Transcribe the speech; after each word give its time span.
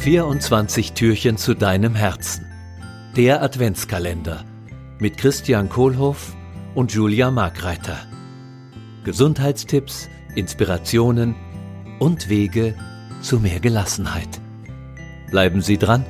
24 0.00 0.94
Türchen 0.94 1.36
zu 1.36 1.52
deinem 1.52 1.94
Herzen. 1.94 2.46
Der 3.18 3.42
Adventskalender 3.42 4.46
mit 4.98 5.18
Christian 5.18 5.68
Kohlhoff 5.68 6.34
und 6.74 6.90
Julia 6.94 7.30
Markreiter. 7.30 7.98
Gesundheitstipps, 9.04 10.08
Inspirationen 10.34 11.34
und 11.98 12.30
Wege 12.30 12.74
zu 13.20 13.40
mehr 13.40 13.60
Gelassenheit. 13.60 14.40
Bleiben 15.30 15.60
Sie 15.60 15.76
dran. 15.76 16.06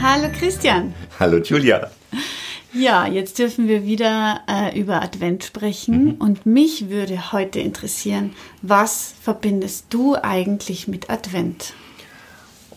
Hallo 0.00 0.28
Christian. 0.38 0.94
Hallo 1.18 1.38
Julia. 1.38 1.90
Ja, 2.78 3.08
jetzt 3.08 3.40
dürfen 3.40 3.66
wir 3.66 3.84
wieder 3.84 4.42
äh, 4.48 4.78
über 4.78 5.02
Advent 5.02 5.42
sprechen 5.42 6.04
mhm. 6.04 6.14
und 6.20 6.46
mich 6.46 6.88
würde 6.88 7.32
heute 7.32 7.58
interessieren, 7.58 8.34
was 8.62 9.14
verbindest 9.20 9.86
du 9.90 10.14
eigentlich 10.14 10.86
mit 10.86 11.10
Advent? 11.10 11.72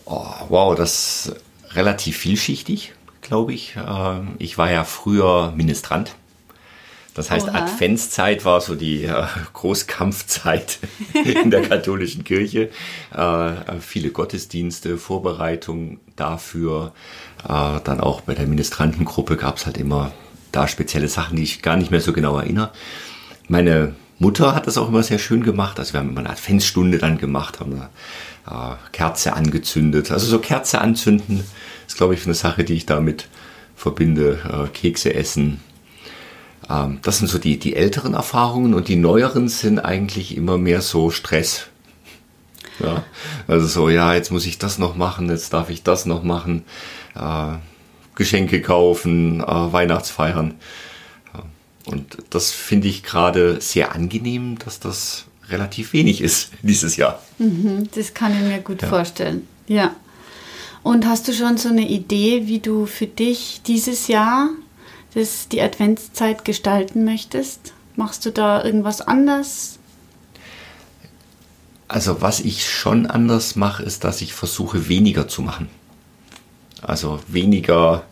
Oh, 0.04 0.26
wow, 0.48 0.74
das 0.74 1.26
ist 1.26 1.36
relativ 1.76 2.16
vielschichtig, 2.16 2.94
glaube 3.20 3.52
ich. 3.54 3.76
Ähm, 3.76 4.34
ich 4.38 4.58
war 4.58 4.72
ja 4.72 4.82
früher 4.82 5.52
Ministrant. 5.52 6.16
Das 7.14 7.30
heißt, 7.30 7.48
Oha. 7.48 7.64
Adventszeit 7.64 8.44
war 8.44 8.60
so 8.60 8.74
die 8.74 9.04
äh, 9.04 9.24
Großkampfzeit 9.52 10.78
in 11.24 11.50
der 11.50 11.62
katholischen 11.62 12.24
Kirche. 12.24 12.70
Äh, 13.14 13.52
viele 13.80 14.10
Gottesdienste, 14.10 14.96
Vorbereitung 14.96 16.00
dafür. 16.16 16.92
Äh, 17.44 17.80
dann 17.84 18.00
auch 18.00 18.22
bei 18.22 18.34
der 18.34 18.46
Ministrantengruppe 18.46 19.36
gab 19.36 19.58
es 19.58 19.66
halt 19.66 19.76
immer 19.76 20.12
da 20.52 20.68
spezielle 20.68 21.08
Sachen, 21.08 21.36
die 21.36 21.42
ich 21.42 21.62
gar 21.62 21.76
nicht 21.76 21.90
mehr 21.90 22.00
so 22.00 22.12
genau 22.12 22.38
erinnere. 22.38 22.72
Meine 23.48 23.94
Mutter 24.18 24.54
hat 24.54 24.66
das 24.66 24.78
auch 24.78 24.88
immer 24.88 25.02
sehr 25.02 25.18
schön 25.18 25.42
gemacht. 25.42 25.78
Also 25.78 25.92
wir 25.92 26.00
haben 26.00 26.10
immer 26.10 26.20
eine 26.20 26.30
Adventsstunde 26.30 26.98
dann 26.98 27.18
gemacht, 27.18 27.60
haben 27.60 27.74
eine 27.74 28.72
äh, 28.72 28.76
Kerze 28.92 29.34
angezündet. 29.34 30.10
Also 30.10 30.26
so 30.26 30.38
Kerze 30.38 30.80
anzünden 30.80 31.44
ist, 31.86 31.96
glaube 31.96 32.14
ich, 32.14 32.24
eine 32.24 32.34
Sache, 32.34 32.64
die 32.64 32.74
ich 32.74 32.86
damit 32.86 33.28
verbinde. 33.76 34.38
Äh, 34.48 34.68
Kekse 34.68 35.14
essen, 35.14 35.60
ähm, 36.72 36.98
das 37.02 37.18
sind 37.18 37.28
so 37.28 37.38
die, 37.38 37.58
die 37.58 37.76
älteren 37.76 38.14
Erfahrungen 38.14 38.74
und 38.74 38.88
die 38.88 38.96
neueren 38.96 39.48
sind 39.48 39.78
eigentlich 39.78 40.36
immer 40.36 40.58
mehr 40.58 40.80
so 40.80 41.10
Stress. 41.10 41.66
Ja, 42.78 43.04
also 43.46 43.66
so, 43.66 43.88
ja, 43.90 44.14
jetzt 44.14 44.30
muss 44.30 44.46
ich 44.46 44.58
das 44.58 44.78
noch 44.78 44.96
machen, 44.96 45.28
jetzt 45.28 45.52
darf 45.52 45.68
ich 45.68 45.82
das 45.82 46.06
noch 46.06 46.22
machen, 46.22 46.64
äh, 47.14 47.54
Geschenke 48.14 48.62
kaufen, 48.62 49.40
äh, 49.40 49.72
Weihnachtsfeiern. 49.72 50.54
Und 51.84 52.18
das 52.30 52.52
finde 52.52 52.88
ich 52.88 53.02
gerade 53.02 53.60
sehr 53.60 53.92
angenehm, 53.94 54.58
dass 54.58 54.78
das 54.78 55.24
relativ 55.48 55.92
wenig 55.92 56.20
ist 56.20 56.50
dieses 56.62 56.96
Jahr. 56.96 57.20
Mhm, 57.38 57.88
das 57.94 58.14
kann 58.14 58.32
ich 58.32 58.40
mir 58.40 58.60
gut 58.60 58.82
ja. 58.82 58.88
vorstellen. 58.88 59.46
Ja. 59.66 59.94
Und 60.82 61.06
hast 61.06 61.28
du 61.28 61.32
schon 61.32 61.58
so 61.58 61.68
eine 61.68 61.88
Idee, 61.88 62.46
wie 62.46 62.58
du 62.58 62.86
für 62.86 63.06
dich 63.06 63.60
dieses 63.66 64.08
Jahr 64.08 64.48
das, 65.14 65.48
die 65.48 65.60
Adventszeit 65.60 66.44
gestalten 66.44 67.04
möchtest? 67.04 67.74
Machst 67.96 68.24
du 68.24 68.30
da 68.30 68.64
irgendwas 68.64 69.00
anders? 69.00 69.78
Also 71.88 72.22
was 72.22 72.40
ich 72.40 72.68
schon 72.68 73.06
anders 73.06 73.54
mache, 73.54 73.82
ist, 73.82 74.04
dass 74.04 74.22
ich 74.22 74.32
versuche 74.32 74.88
weniger 74.88 75.28
zu 75.28 75.42
machen. 75.42 75.68
Also 76.80 77.20
weniger 77.28 78.04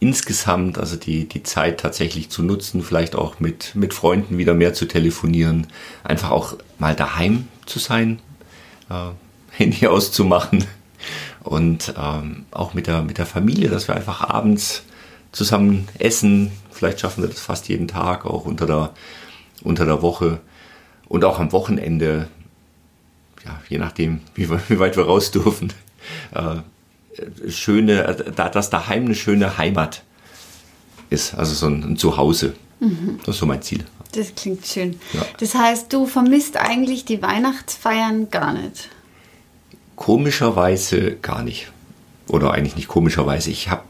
insgesamt, 0.00 0.76
also 0.76 0.96
die, 0.96 1.26
die 1.26 1.42
Zeit 1.42 1.80
tatsächlich 1.80 2.28
zu 2.28 2.42
nutzen, 2.42 2.82
vielleicht 2.82 3.14
auch 3.16 3.40
mit, 3.40 3.74
mit 3.74 3.94
Freunden 3.94 4.36
wieder 4.36 4.52
mehr 4.52 4.74
zu 4.74 4.84
telefonieren, 4.84 5.66
einfach 6.02 6.30
auch 6.30 6.58
mal 6.78 6.94
daheim 6.94 7.48
zu 7.64 7.78
sein, 7.78 8.20
äh, 8.90 9.10
Handy 9.56 9.86
auszumachen 9.86 10.66
und 11.42 11.94
ähm, 11.96 12.44
auch 12.50 12.74
mit 12.74 12.86
der, 12.86 13.02
mit 13.02 13.16
der 13.16 13.26
Familie, 13.26 13.70
dass 13.70 13.88
wir 13.88 13.94
einfach 13.94 14.20
abends 14.20 14.82
zusammen 15.34 15.88
essen. 15.98 16.52
Vielleicht 16.70 17.00
schaffen 17.00 17.22
wir 17.22 17.28
das 17.28 17.40
fast 17.40 17.68
jeden 17.68 17.88
Tag, 17.88 18.24
auch 18.24 18.46
unter 18.46 18.66
der, 18.66 18.90
unter 19.62 19.84
der 19.84 20.00
Woche 20.00 20.40
und 21.08 21.24
auch 21.24 21.38
am 21.38 21.52
Wochenende, 21.52 22.28
ja, 23.44 23.60
je 23.68 23.78
nachdem, 23.78 24.20
wie, 24.34 24.48
wie 24.50 24.78
weit 24.78 24.96
wir 24.96 25.04
raus 25.04 25.30
dürfen. 25.30 25.72
Äh, 26.32 26.56
schöne, 27.50 28.16
da, 28.34 28.48
dass 28.48 28.70
daheim 28.70 29.04
eine 29.04 29.14
schöne 29.14 29.58
Heimat 29.58 30.02
ist, 31.10 31.34
also 31.34 31.54
so 31.54 31.66
ein, 31.66 31.82
ein 31.82 31.96
Zuhause. 31.96 32.54
Mhm. 32.80 33.18
Das 33.24 33.36
ist 33.36 33.40
so 33.40 33.46
mein 33.46 33.62
Ziel. 33.62 33.84
Das 34.12 34.34
klingt 34.34 34.66
schön. 34.66 35.00
Ja. 35.12 35.24
Das 35.38 35.54
heißt, 35.54 35.92
du 35.92 36.06
vermisst 36.06 36.56
eigentlich 36.56 37.04
die 37.04 37.20
Weihnachtsfeiern 37.20 38.30
gar 38.30 38.52
nicht? 38.52 38.88
Komischerweise 39.96 41.16
gar 41.16 41.42
nicht. 41.42 41.70
Oder 42.28 42.52
eigentlich 42.52 42.76
nicht 42.76 42.88
komischerweise. 42.88 43.50
Ich 43.50 43.70
habe 43.70 43.82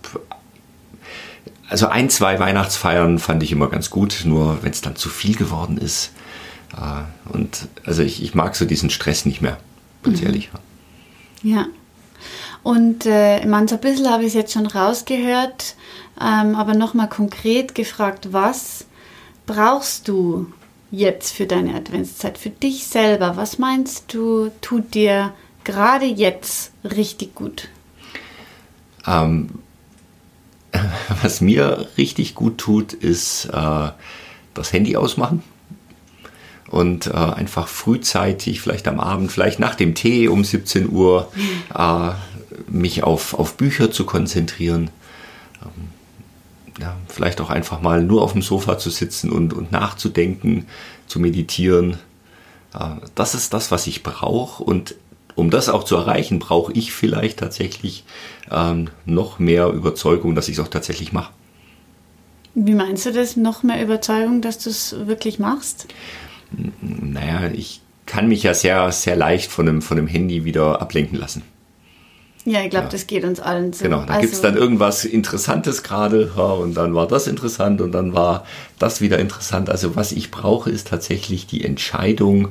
also 1.74 1.88
ein, 1.88 2.08
zwei 2.08 2.38
Weihnachtsfeiern 2.38 3.18
fand 3.18 3.42
ich 3.42 3.50
immer 3.50 3.68
ganz 3.68 3.90
gut, 3.90 4.22
nur 4.24 4.62
wenn 4.62 4.70
es 4.70 4.80
dann 4.80 4.94
zu 4.94 5.08
viel 5.08 5.34
geworden 5.34 5.76
ist. 5.76 6.12
Äh, 6.72 7.32
und 7.36 7.66
also 7.84 8.04
ich, 8.04 8.22
ich 8.22 8.36
mag 8.36 8.54
so 8.54 8.64
diesen 8.64 8.90
Stress 8.90 9.26
nicht 9.26 9.42
mehr, 9.42 9.56
ganz 10.04 10.20
mhm. 10.20 10.26
ehrlich. 10.26 10.50
Ja. 11.42 11.66
Und 12.62 13.06
äh, 13.06 13.44
man, 13.44 13.66
so 13.66 13.74
ein 13.74 13.80
bisschen 13.80 14.08
habe 14.08 14.22
ich 14.22 14.28
es 14.28 14.34
jetzt 14.34 14.52
schon 14.52 14.66
rausgehört, 14.66 15.74
ähm, 16.20 16.54
aber 16.54 16.74
nochmal 16.74 17.08
konkret 17.08 17.74
gefragt, 17.74 18.28
was 18.30 18.84
brauchst 19.44 20.06
du 20.06 20.46
jetzt 20.92 21.32
für 21.32 21.46
deine 21.46 21.74
Adventszeit, 21.74 22.38
für 22.38 22.50
dich 22.50 22.86
selber? 22.86 23.36
Was 23.36 23.58
meinst 23.58 24.14
du, 24.14 24.52
tut 24.60 24.94
dir 24.94 25.32
gerade 25.64 26.06
jetzt 26.06 26.70
richtig 26.84 27.34
gut? 27.34 27.68
Ähm, 29.08 29.50
was 31.22 31.40
mir 31.40 31.86
richtig 31.96 32.34
gut 32.34 32.58
tut, 32.58 32.92
ist 32.92 33.46
äh, 33.46 33.88
das 34.54 34.72
Handy 34.72 34.96
ausmachen 34.96 35.42
und 36.74 37.06
äh, 37.06 37.12
einfach 37.12 37.68
frühzeitig, 37.68 38.60
vielleicht 38.60 38.88
am 38.88 38.98
Abend, 38.98 39.30
vielleicht 39.30 39.60
nach 39.60 39.74
dem 39.74 39.94
Tee 39.94 40.28
um 40.28 40.44
17 40.44 40.90
Uhr, 40.90 41.30
äh, 41.74 42.10
mich 42.68 43.04
auf, 43.04 43.34
auf 43.34 43.56
Bücher 43.56 43.90
zu 43.90 44.04
konzentrieren. 44.06 44.90
Ähm, 45.62 45.88
ja, 46.80 46.96
vielleicht 47.08 47.40
auch 47.40 47.50
einfach 47.50 47.80
mal 47.80 48.02
nur 48.02 48.22
auf 48.22 48.32
dem 48.32 48.42
Sofa 48.42 48.78
zu 48.78 48.90
sitzen 48.90 49.30
und, 49.30 49.52
und 49.52 49.70
nachzudenken, 49.70 50.66
zu 51.06 51.20
meditieren. 51.20 51.98
Äh, 52.74 52.96
das 53.14 53.34
ist 53.34 53.54
das, 53.54 53.70
was 53.70 53.86
ich 53.86 54.02
brauche 54.02 54.62
und 54.64 54.96
um 55.34 55.50
das 55.50 55.68
auch 55.68 55.84
zu 55.84 55.96
erreichen, 55.96 56.38
brauche 56.38 56.72
ich 56.72 56.92
vielleicht 56.92 57.38
tatsächlich 57.38 58.04
ähm, 58.50 58.88
noch 59.04 59.38
mehr 59.38 59.68
Überzeugung, 59.68 60.34
dass 60.34 60.48
ich 60.48 60.58
es 60.58 60.64
auch 60.64 60.68
tatsächlich 60.68 61.12
mache. 61.12 61.32
Wie 62.54 62.74
meinst 62.74 63.04
du 63.06 63.12
das? 63.12 63.36
Noch 63.36 63.62
mehr 63.62 63.82
Überzeugung, 63.82 64.40
dass 64.40 64.58
du 64.58 64.70
es 64.70 64.94
wirklich 65.06 65.38
machst? 65.38 65.86
Naja, 66.80 67.50
ich 67.52 67.80
kann 68.06 68.28
mich 68.28 68.44
ja 68.44 68.54
sehr, 68.54 68.92
sehr 68.92 69.16
leicht 69.16 69.50
von 69.50 69.66
dem, 69.66 69.82
von 69.82 69.96
dem 69.96 70.06
Handy 70.06 70.44
wieder 70.44 70.80
ablenken 70.80 71.18
lassen. 71.18 71.42
Ja, 72.44 72.62
ich 72.62 72.70
glaube, 72.70 72.84
ja. 72.84 72.90
das 72.90 73.06
geht 73.06 73.24
uns 73.24 73.40
allen 73.40 73.72
so. 73.72 73.84
Genau, 73.84 74.04
da 74.04 74.14
also, 74.14 74.20
gibt 74.20 74.34
es 74.34 74.42
dann 74.42 74.56
irgendwas 74.56 75.04
Interessantes 75.06 75.82
gerade 75.82 76.30
ja, 76.36 76.42
und 76.42 76.74
dann 76.74 76.94
war 76.94 77.08
das 77.08 77.26
interessant 77.26 77.80
und 77.80 77.92
dann 77.92 78.12
war 78.12 78.44
das 78.78 79.00
wieder 79.00 79.18
interessant. 79.18 79.70
Also 79.70 79.96
was 79.96 80.12
ich 80.12 80.30
brauche, 80.30 80.70
ist 80.70 80.88
tatsächlich 80.88 81.46
die 81.46 81.64
Entscheidung, 81.64 82.48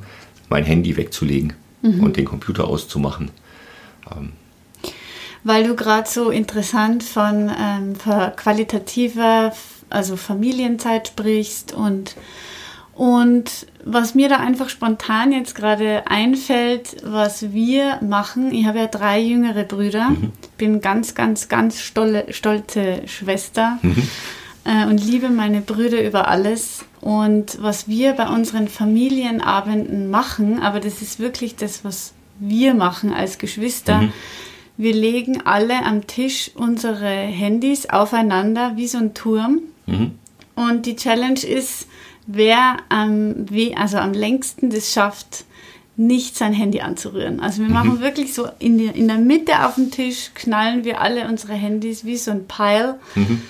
mein 0.49 0.65
Handy 0.65 0.97
wegzulegen 0.97 1.53
mhm. 1.83 2.03
und 2.03 2.17
den 2.17 2.25
Computer 2.25 2.67
auszumachen. 2.67 3.29
Ähm, 4.11 4.33
Weil 5.43 5.67
du 5.67 5.75
gerade 5.75 6.09
so 6.09 6.31
interessant 6.31 7.03
von 7.03 7.51
ähm, 7.55 7.93
qualitativer, 8.35 9.53
also 9.89 10.15
Familienzeit 10.17 11.09
sprichst 11.09 11.73
und 11.73 12.15
und 12.95 13.65
was 13.83 14.13
mir 14.13 14.29
da 14.29 14.37
einfach 14.37 14.69
spontan 14.69 15.31
jetzt 15.31 15.55
gerade 15.55 16.05
einfällt, 16.05 16.97
was 17.03 17.51
wir 17.51 17.97
machen, 18.01 18.53
ich 18.53 18.67
habe 18.67 18.77
ja 18.77 18.85
drei 18.85 19.19
jüngere 19.19 19.63
Brüder, 19.63 20.09
mhm. 20.09 20.31
bin 20.59 20.79
ganz, 20.79 21.15
ganz, 21.15 21.49
ganz 21.49 21.79
stolle, 21.79 22.31
stolze 22.31 23.01
Schwester. 23.07 23.79
Mhm 23.81 24.07
äh, 24.65 24.85
und 24.85 24.97
liebe 25.03 25.29
meine 25.29 25.61
Brüder 25.61 26.03
über 26.05 26.27
alles. 26.27 26.85
Und 27.03 27.61
was 27.61 27.89
wir 27.89 28.13
bei 28.13 28.29
unseren 28.29 28.69
Familienabenden 28.69 30.09
machen, 30.09 30.61
aber 30.61 30.79
das 30.79 31.01
ist 31.01 31.19
wirklich 31.19 31.57
das, 31.57 31.83
was 31.83 32.13
wir 32.39 32.73
machen 32.73 33.11
als 33.11 33.39
Geschwister. 33.39 34.03
Mhm. 34.03 34.13
Wir 34.77 34.93
legen 34.93 35.41
alle 35.43 35.85
am 35.85 36.07
Tisch 36.07 36.51
unsere 36.55 37.09
Handys 37.09 37.89
aufeinander 37.89 38.77
wie 38.77 38.87
so 38.87 38.99
ein 38.99 39.13
Turm. 39.13 39.59
Mhm. 39.85 40.11
Und 40.55 40.85
die 40.85 40.95
Challenge 40.95 41.41
ist, 41.41 41.89
wer 42.25 42.77
am, 42.87 43.47
also 43.75 43.97
am 43.97 44.13
längsten 44.13 44.69
das 44.69 44.93
schafft, 44.93 45.43
nicht 45.97 46.37
sein 46.37 46.53
Handy 46.53 46.79
anzurühren. 46.79 47.41
Also 47.41 47.63
wir 47.63 47.69
machen 47.69 47.95
mhm. 47.95 47.99
wirklich 47.99 48.33
so 48.33 48.47
in, 48.59 48.77
die, 48.77 48.85
in 48.85 49.09
der 49.09 49.17
Mitte 49.17 49.65
auf 49.65 49.75
dem 49.75 49.91
Tisch, 49.91 50.31
knallen 50.35 50.85
wir 50.85 51.01
alle 51.01 51.27
unsere 51.27 51.53
Handys 51.53 52.05
wie 52.05 52.15
so 52.15 52.31
ein 52.31 52.47
Pile. 52.47 52.97
Mhm 53.15 53.41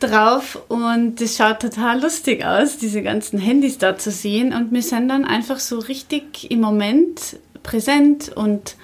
drauf 0.00 0.58
und 0.68 1.20
es 1.20 1.36
schaut 1.36 1.60
total 1.60 2.00
lustig 2.00 2.44
aus, 2.44 2.78
diese 2.78 3.02
ganzen 3.02 3.38
Handys 3.38 3.78
da 3.78 3.98
zu 3.98 4.10
sehen. 4.10 4.52
Und 4.52 4.72
wir 4.72 4.82
sind 4.82 5.08
dann 5.08 5.24
einfach 5.24 5.58
so 5.58 5.78
richtig 5.78 6.50
im 6.50 6.60
Moment, 6.60 7.36
präsent 7.62 8.30
und 8.34 8.76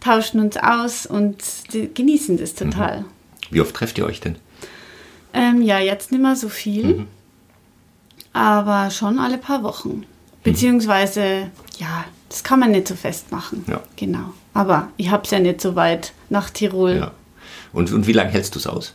tauschen 0.00 0.40
uns 0.40 0.56
aus 0.56 1.06
und 1.06 1.36
genießen 1.94 2.36
das 2.36 2.54
total. 2.54 3.00
Mhm. 3.00 3.04
Wie 3.50 3.60
oft 3.60 3.74
trefft 3.74 3.98
ihr 3.98 4.06
euch 4.06 4.20
denn? 4.20 4.36
Ähm, 5.32 5.62
ja, 5.62 5.78
jetzt 5.78 6.10
nicht 6.12 6.20
mehr 6.22 6.36
so 6.36 6.48
viel, 6.48 6.84
mhm. 6.84 7.06
aber 8.32 8.90
schon 8.90 9.18
alle 9.18 9.38
paar 9.38 9.62
Wochen. 9.62 10.04
Beziehungsweise, 10.42 11.50
ja, 11.78 12.04
das 12.28 12.42
kann 12.42 12.60
man 12.60 12.70
nicht 12.70 12.88
so 12.88 12.94
festmachen. 12.94 13.64
Ja. 13.68 13.82
Genau. 13.96 14.32
Aber 14.54 14.88
ich 14.96 15.10
habe 15.10 15.24
es 15.24 15.30
ja 15.30 15.38
nicht 15.38 15.60
so 15.60 15.76
weit 15.76 16.12
nach 16.30 16.50
Tirol. 16.50 16.96
Ja. 16.96 17.10
Und, 17.72 17.92
und 17.92 18.06
wie 18.06 18.12
lange 18.12 18.30
hältst 18.30 18.54
du 18.54 18.58
es 18.58 18.66
aus? 18.66 18.94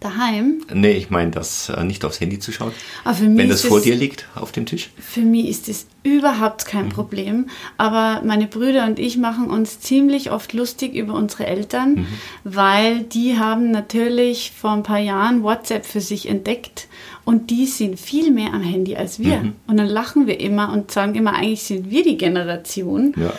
Daheim? 0.00 0.60
Nee, 0.72 0.92
ich 0.92 1.08
meine, 1.08 1.30
das 1.30 1.70
äh, 1.70 1.82
nicht 1.82 2.04
aufs 2.04 2.20
Handy 2.20 2.38
zu 2.38 2.52
schauen. 2.52 2.72
Wenn 3.04 3.48
das 3.48 3.62
vor 3.62 3.80
dir 3.80 3.96
liegt 3.96 4.28
auf 4.34 4.52
dem 4.52 4.66
Tisch? 4.66 4.90
Für 4.98 5.22
mich 5.22 5.48
ist 5.48 5.68
das 5.68 5.86
überhaupt 6.02 6.66
kein 6.66 6.86
mhm. 6.86 6.90
Problem. 6.90 7.46
Aber 7.78 8.22
meine 8.22 8.46
Brüder 8.46 8.84
und 8.84 8.98
ich 8.98 9.16
machen 9.16 9.48
uns 9.48 9.80
ziemlich 9.80 10.30
oft 10.30 10.52
lustig 10.52 10.94
über 10.94 11.14
unsere 11.14 11.46
Eltern, 11.46 11.94
mhm. 11.94 12.06
weil 12.44 13.04
die 13.04 13.38
haben 13.38 13.70
natürlich 13.70 14.52
vor 14.52 14.72
ein 14.72 14.82
paar 14.82 14.98
Jahren 14.98 15.42
WhatsApp 15.42 15.86
für 15.86 16.02
sich 16.02 16.28
entdeckt 16.28 16.88
und 17.24 17.50
die 17.50 17.66
sind 17.66 17.98
viel 17.98 18.30
mehr 18.30 18.52
am 18.52 18.62
Handy 18.62 18.96
als 18.96 19.18
wir. 19.18 19.38
Mhm. 19.38 19.52
Und 19.66 19.78
dann 19.78 19.88
lachen 19.88 20.26
wir 20.26 20.40
immer 20.40 20.72
und 20.72 20.90
sagen 20.90 21.14
immer, 21.14 21.34
eigentlich 21.34 21.62
sind 21.62 21.90
wir 21.90 22.04
die 22.04 22.18
Generation. 22.18 23.14
Ja. 23.16 23.32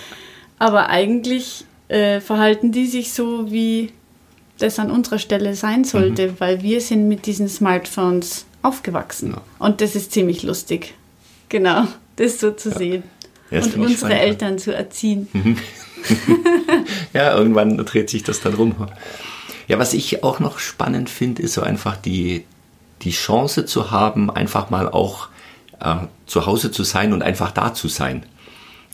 Aber 0.57 0.89
eigentlich 0.89 1.65
äh, 1.87 2.19
verhalten 2.19 2.71
die 2.71 2.87
sich 2.87 3.13
so 3.13 3.51
wie 3.51 3.91
das 4.57 4.79
an 4.79 4.91
unserer 4.91 5.19
Stelle 5.19 5.55
sein 5.55 5.83
sollte, 5.83 6.29
mhm. 6.29 6.39
weil 6.39 6.61
wir 6.61 6.81
sind 6.81 7.07
mit 7.07 7.25
diesen 7.25 7.47
Smartphones 7.47 8.45
aufgewachsen. 8.61 9.31
Ja. 9.31 9.41
Und 9.59 9.81
das 9.81 9.95
ist 9.95 10.11
ziemlich 10.11 10.43
lustig. 10.43 10.93
Genau, 11.49 11.87
das 12.15 12.39
so 12.39 12.51
zu 12.51 12.69
ja. 12.69 12.77
sehen. 12.77 13.03
Ja, 13.49 13.61
und 13.61 13.75
unsere 13.77 13.97
spannend. 13.97 14.19
Eltern 14.19 14.59
zu 14.59 14.75
erziehen. 14.75 15.27
Mhm. 15.31 15.57
ja, 17.13 17.35
irgendwann 17.35 17.77
dreht 17.77 18.09
sich 18.09 18.23
das 18.23 18.41
dann 18.41 18.53
rum. 18.53 18.75
Ja, 19.67 19.79
was 19.79 19.93
ich 19.93 20.23
auch 20.23 20.39
noch 20.39 20.59
spannend 20.59 21.09
finde, 21.09 21.41
ist 21.41 21.53
so 21.53 21.61
einfach 21.61 21.97
die, 21.97 22.45
die 23.01 23.11
Chance 23.11 23.65
zu 23.65 23.91
haben, 23.91 24.29
einfach 24.29 24.69
mal 24.69 24.89
auch 24.89 25.29
äh, 25.79 25.95
zu 26.25 26.45
Hause 26.45 26.71
zu 26.71 26.83
sein 26.83 27.13
und 27.13 27.21
einfach 27.21 27.51
da 27.51 27.73
zu 27.73 27.87
sein, 27.87 28.25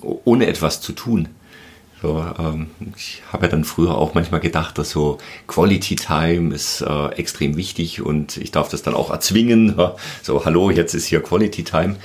ohne 0.02 0.48
etwas 0.48 0.82
zu 0.82 0.94
tun. 0.94 1.30
So, 2.04 2.22
ähm, 2.38 2.68
ich 2.98 3.22
habe 3.32 3.46
ja 3.46 3.50
dann 3.50 3.64
früher 3.64 3.98
auch 3.98 4.14
manchmal 4.14 4.42
gedacht, 4.42 4.78
dass 4.78 4.90
so 4.90 5.20
Quality 5.48 5.96
Time 5.96 6.54
ist 6.54 6.82
äh, 6.82 7.08
extrem 7.12 7.56
wichtig 7.56 8.02
und 8.02 8.36
ich 8.36 8.52
darf 8.52 8.68
das 8.68 8.84
dann 8.84 8.94
auch 8.94 9.10
erzwingen. 9.10 9.76
So, 10.22 10.44
hallo, 10.44 10.70
jetzt 10.70 10.94
ist 10.94 11.06
hier 11.06 11.22
Quality 11.22 11.64
Time. 11.64 11.96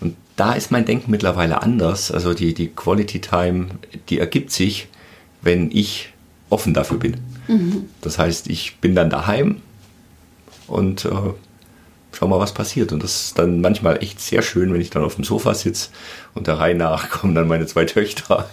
Und 0.00 0.14
da 0.36 0.52
ist 0.52 0.70
mein 0.70 0.84
Denken 0.84 1.10
mittlerweile 1.10 1.60
anders. 1.60 2.12
Also 2.12 2.34
die, 2.34 2.54
die 2.54 2.68
Quality 2.68 3.20
Time, 3.20 3.66
die 4.08 4.20
ergibt 4.20 4.52
sich, 4.52 4.86
wenn 5.42 5.72
ich 5.72 6.10
offen 6.50 6.72
dafür 6.72 6.98
bin. 6.98 7.16
Mhm. 7.48 7.86
Das 8.00 8.16
heißt, 8.16 8.48
ich 8.48 8.76
bin 8.76 8.94
dann 8.94 9.10
daheim 9.10 9.60
und 10.68 11.04
äh, 11.04 11.10
schau 12.12 12.28
mal, 12.28 12.38
was 12.38 12.54
passiert. 12.54 12.92
Und 12.92 13.02
das 13.02 13.24
ist 13.24 13.38
dann 13.40 13.60
manchmal 13.60 14.04
echt 14.04 14.20
sehr 14.20 14.42
schön, 14.42 14.72
wenn 14.72 14.80
ich 14.80 14.90
dann 14.90 15.02
auf 15.02 15.16
dem 15.16 15.24
Sofa 15.24 15.52
sitze 15.54 15.88
und 16.34 16.46
der 16.46 16.60
Reihe 16.60 16.76
nach 16.76 17.10
kommen 17.10 17.34
dann 17.34 17.48
meine 17.48 17.66
zwei 17.66 17.86
Töchter 17.86 18.48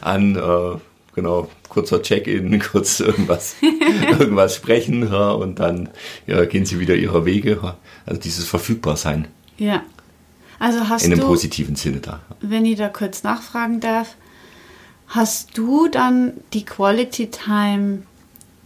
an, 0.00 0.36
äh, 0.36 0.78
genau, 1.14 1.48
kurzer 1.68 2.02
Check-in, 2.02 2.58
kurz 2.72 3.00
irgendwas, 3.00 3.56
irgendwas 4.18 4.54
sprechen 4.56 5.10
ja, 5.10 5.30
und 5.30 5.60
dann 5.60 5.88
ja, 6.26 6.44
gehen 6.44 6.66
sie 6.66 6.80
wieder 6.80 6.94
ihrer 6.94 7.24
Wege. 7.24 7.74
Also 8.06 8.20
dieses 8.20 8.46
Verfügbarsein. 8.46 9.28
Ja. 9.58 9.82
Also 10.58 10.88
hast 10.88 11.04
In 11.04 11.12
einem 11.12 11.20
du, 11.20 11.26
positiven 11.26 11.76
Sinne 11.76 11.98
da. 11.98 12.20
Wenn 12.40 12.64
ich 12.64 12.76
da 12.76 12.88
kurz 12.88 13.22
nachfragen 13.22 13.80
darf, 13.80 14.16
hast 15.06 15.56
du 15.56 15.88
dann 15.88 16.32
die 16.52 16.64
Quality 16.64 17.30
Time, 17.30 18.02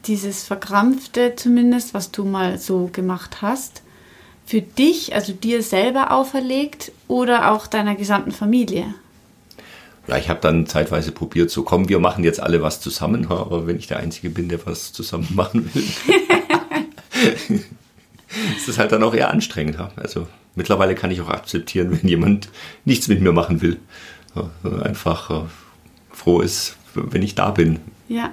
dieses 0.07 0.45
Verkrampfte 0.45 1.35
zumindest, 1.37 1.95
was 1.95 2.11
du 2.11 2.25
mal 2.25 2.59
so 2.59 2.89
gemacht 2.93 3.43
hast, 3.43 3.83
für 4.45 4.61
dich, 4.61 5.15
also 5.15 5.33
dir 5.33 5.63
selber 5.63 6.11
auferlegt 6.11 6.93
oder 7.09 7.53
auch 7.53 7.67
deiner 7.67 7.95
gesamten 7.95 8.33
Familie? 8.33 8.95
Ja, 10.09 10.17
ich 10.17 10.29
habe 10.29 10.41
dann 10.41 10.67
zeitweise 10.67 11.13
probiert, 11.13 11.51
so 11.51 11.63
komm, 11.63 11.89
wir 11.89 12.01
machen 12.01 12.25
jetzt 12.25 12.41
alle 12.41 12.61
was 12.61 12.81
zusammen, 12.81 13.27
aber 13.31 13.67
wenn 13.67 13.77
ich 13.77 13.87
der 13.87 13.99
Einzige 13.99 14.31
bin, 14.31 14.49
der 14.49 14.65
was 14.67 14.93
zusammen 14.93 15.29
machen 15.35 15.71
will, 15.75 15.85
ist 18.57 18.69
das 18.69 18.79
halt 18.79 18.93
dann 18.93 19.03
auch 19.03 19.15
eher 19.15 19.31
anstrengend. 19.31 19.79
Also 19.97 20.27
mittlerweile 20.55 20.95
kann 20.95 21.11
ich 21.11 21.21
auch 21.21 21.29
akzeptieren, 21.29 21.91
wenn 21.93 22.09
jemand 22.09 22.49
nichts 22.85 23.09
mit 23.09 23.21
mir 23.21 23.33
machen 23.33 23.63
will. 23.63 23.79
Einfach 24.83 25.31
äh, 25.31 25.45
froh 26.11 26.41
ist, 26.41 26.77
wenn 26.95 27.23
ich 27.23 27.35
da 27.35 27.51
bin. 27.51 27.81
Ja, 28.09 28.33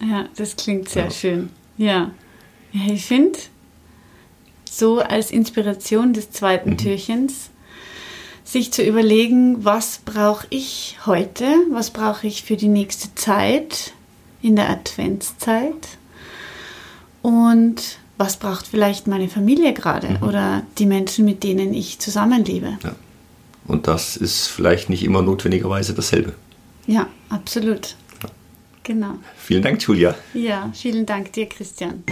ja, 0.00 0.28
das 0.36 0.56
klingt 0.56 0.88
sehr 0.88 1.04
ja. 1.04 1.10
schön. 1.10 1.50
Ja, 1.76 2.10
ja 2.72 2.92
ich 2.92 3.04
finde, 3.04 3.38
so 4.70 5.00
als 5.00 5.30
Inspiration 5.30 6.12
des 6.12 6.30
zweiten 6.30 6.70
mhm. 6.70 6.78
Türchens 6.78 7.50
sich 8.44 8.72
zu 8.72 8.82
überlegen, 8.82 9.64
was 9.64 10.00
brauche 10.04 10.46
ich 10.50 10.98
heute, 11.06 11.46
was 11.70 11.90
brauche 11.90 12.26
ich 12.26 12.42
für 12.42 12.56
die 12.56 12.68
nächste 12.68 13.14
Zeit 13.14 13.92
in 14.42 14.56
der 14.56 14.68
Adventszeit 14.68 15.88
und 17.22 17.98
was 18.18 18.36
braucht 18.36 18.66
vielleicht 18.66 19.06
meine 19.06 19.28
Familie 19.28 19.72
gerade 19.72 20.10
mhm. 20.10 20.28
oder 20.28 20.62
die 20.78 20.86
Menschen, 20.86 21.24
mit 21.24 21.42
denen 21.42 21.74
ich 21.74 21.98
zusammenlebe. 21.98 22.78
Ja. 22.84 22.94
Und 23.66 23.88
das 23.88 24.16
ist 24.16 24.46
vielleicht 24.46 24.90
nicht 24.90 25.02
immer 25.02 25.22
notwendigerweise 25.22 25.94
dasselbe. 25.94 26.34
Ja, 26.86 27.08
absolut. 27.30 27.96
Ja. 28.22 28.28
Genau. 28.82 29.14
Vielen 29.36 29.62
Dank, 29.62 29.82
Julia. 29.82 30.14
Ja, 30.34 30.70
vielen 30.74 31.06
Dank 31.06 31.32
dir, 31.32 31.48
Christian. 31.48 32.04